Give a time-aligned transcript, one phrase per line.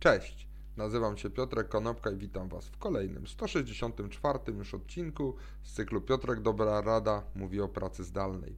[0.00, 6.00] Cześć, nazywam się Piotrek Konopka i witam Was w kolejnym 164 już odcinku z cyklu
[6.00, 8.56] Piotrek Dobra Rada mówi o pracy zdalnej.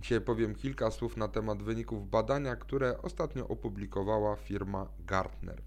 [0.00, 5.62] Dzisiaj powiem kilka słów na temat wyników badania, które ostatnio opublikowała firma Gartner.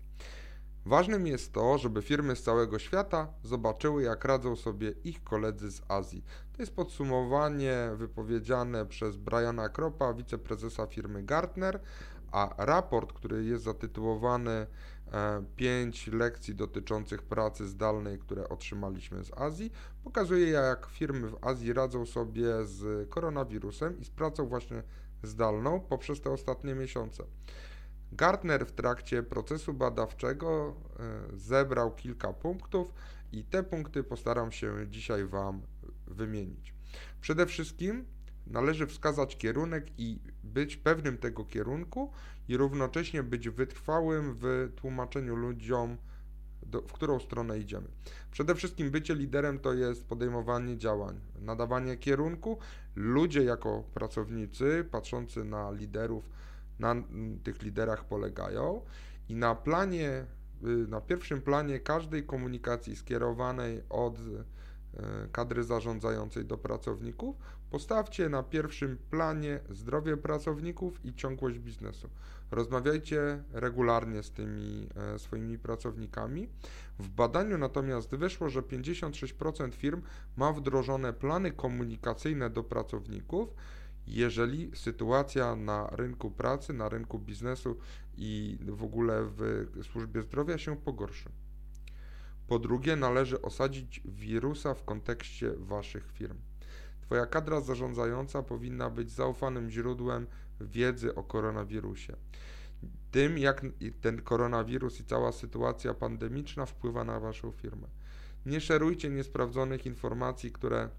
[0.86, 5.82] Ważnym jest to, żeby firmy z całego świata zobaczyły, jak radzą sobie ich koledzy z
[5.88, 6.24] Azji.
[6.54, 11.80] To jest podsumowanie wypowiedziane przez Briana Kropa, wiceprezesa firmy Gartner,
[12.32, 14.68] a raport, który jest zatytułowany
[15.56, 19.72] 5 e, lekcji dotyczących pracy zdalnej, które otrzymaliśmy z Azji,
[20.04, 24.84] pokazuje jak firmy w Azji radzą sobie z koronawirusem i z pracą właśnie
[25.24, 27.24] zdalną poprzez te ostatnie miesiące.
[28.12, 32.94] Gartner w trakcie procesu badawczego e, zebrał kilka punktów
[33.32, 35.62] i te punkty postaram się dzisiaj Wam
[36.08, 36.74] wymienić.
[37.22, 38.06] Przede wszystkim
[38.54, 42.12] należy wskazać kierunek i być pewnym tego kierunku
[42.48, 45.98] i równocześnie być wytrwałym w tłumaczeniu ludziom,
[46.66, 47.88] do, w którą stronę idziemy.
[48.32, 52.58] Przede wszystkim bycie liderem to jest podejmowanie działań, nadawanie kierunku.
[52.96, 56.30] Ludzie jako pracownicy, patrzący na liderów,
[56.80, 56.96] na
[57.44, 58.82] tych liderach polegają
[59.30, 60.26] i na planie,
[60.64, 64.20] y, na pierwszym planie każdej komunikacji skierowanej od
[65.32, 67.36] kadry zarządzającej do pracowników,
[67.70, 72.10] postawcie na pierwszym planie zdrowie pracowników i ciągłość biznesu.
[72.52, 76.50] Rozmawiajcie regularnie z tymi e, swoimi pracownikami.
[77.00, 80.02] W badaniu natomiast wyszło, że 56% firm
[80.38, 83.56] ma wdrożone plany komunikacyjne do pracowników,
[84.08, 87.78] jeżeli sytuacja na rynku pracy, na rynku biznesu
[88.18, 91.30] i w ogóle w służbie zdrowia się pogorszy.
[92.48, 96.38] Po drugie, należy osadzić wirusa w kontekście Waszych firm.
[97.02, 100.28] Twoja kadra zarządzająca powinna być zaufanym źródłem
[100.62, 102.16] wiedzy o koronawirusie.
[103.12, 103.66] Tym, jak
[104.02, 107.88] ten koronawirus i cała sytuacja pandemiczna wpływa na Waszą firmę.
[108.46, 110.90] Nie szerujcie niesprawdzonych informacji, które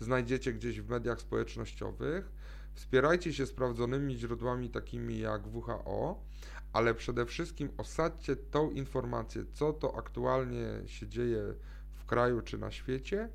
[0.00, 2.32] znajdziecie gdzieś w mediach społecznościowych.
[2.74, 6.24] Wspierajcie się sprawdzonymi źródłami takimi jak WHO,
[6.72, 11.54] ale przede wszystkim osadźcie tą informację, co to aktualnie się dzieje
[11.92, 13.28] w kraju czy na świecie,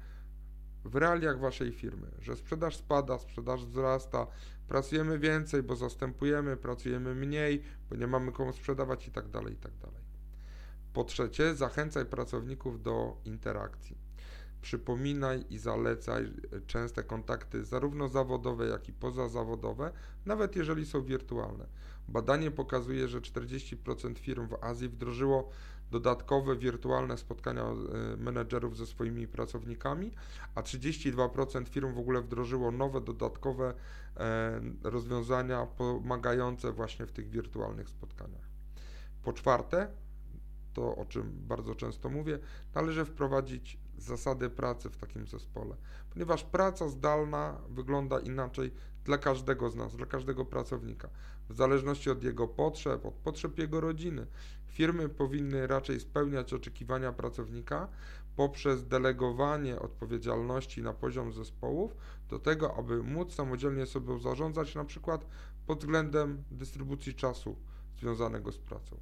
[0.85, 4.27] w realiach waszej firmy, że sprzedaż spada, sprzedaż wzrasta,
[4.67, 9.57] pracujemy więcej, bo zastępujemy, pracujemy mniej, bo nie mamy komu sprzedawać i tak dalej, i
[9.57, 10.01] tak dalej.
[10.93, 13.97] Po trzecie, zachęcaj pracowników do interakcji.
[14.61, 16.33] Przypominaj i zalecaj
[16.67, 19.91] częste kontakty, zarówno zawodowe, jak i pozazawodowe,
[20.25, 21.65] nawet jeżeli są wirtualne.
[22.07, 25.49] Badanie pokazuje, że 40% firm w Azji wdrożyło
[25.91, 27.75] dodatkowe wirtualne spotkania e,
[28.17, 30.11] menedżerów ze swoimi pracownikami,
[30.55, 33.73] a 32% firm w ogóle wdrożyło nowe, dodatkowe
[34.17, 38.49] e, rozwiązania pomagające właśnie w tych wirtualnych spotkaniach.
[39.23, 39.87] Po czwarte,
[40.79, 42.39] to o czym bardzo często mówię,
[42.75, 45.75] należy wprowadzić zasady pracy w takim zespole,
[46.13, 48.71] ponieważ praca zdalna wygląda inaczej
[49.03, 51.09] dla każdego z nas, dla każdego pracownika,
[51.49, 54.27] w zależności od jego potrzeb, od potrzeb jego rodziny.
[54.67, 57.87] Firmy powinny raczej spełniać oczekiwania pracownika
[58.35, 61.95] poprzez delegowanie odpowiedzialności na poziom zespołów
[62.29, 65.25] do tego, aby móc samodzielnie sobie zarządzać na przykład
[65.67, 67.55] pod względem dystrybucji czasu
[67.97, 68.97] związanego z pracą.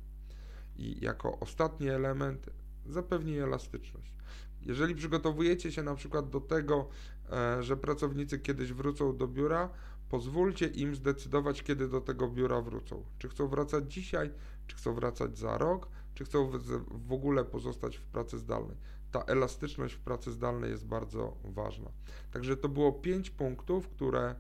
[0.78, 2.50] I jako ostatni element
[2.86, 4.14] zapewni elastyczność.
[4.62, 6.90] Jeżeli przygotowujecie się na przykład do tego,
[7.32, 9.70] e, że pracownicy kiedyś wrócą do biura,
[10.10, 13.04] pozwólcie im zdecydować, kiedy do tego biura wrócą.
[13.18, 14.32] Czy chcą wracać dzisiaj,
[14.68, 16.52] czy chcą wracać za rok, czy chcą
[16.92, 18.78] w ogóle pozostać w pracy zdalnej.
[19.12, 21.92] Ta elastyczność w pracy zdalnej jest bardzo ważna.
[22.32, 24.36] Także to było pięć punktów, które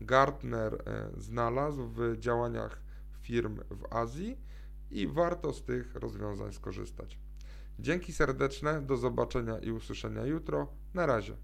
[0.00, 2.82] Gartner e, znalazł w działaniach
[3.20, 4.38] firm w Azji
[4.92, 7.18] i warto z tych rozwiązań skorzystać.
[7.78, 10.68] Dzięki serdeczne, do zobaczenia i usłyszenia jutro.
[10.94, 11.36] Na razie.